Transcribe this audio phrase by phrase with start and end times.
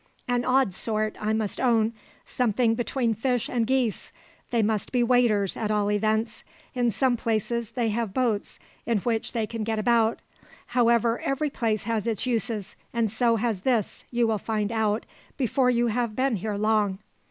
[0.27, 1.93] "An odd sort, I must own;
[2.25, 4.11] something between fish and geese.
[4.49, 6.43] They must be waders, at all events.
[6.73, 10.17] In some places they have boats in which they can get about:
[10.65, 15.05] however, every place has its uses, and so has this, you will find out,
[15.37, 16.97] before you have been here long!"